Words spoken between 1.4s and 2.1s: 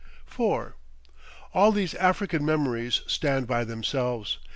All these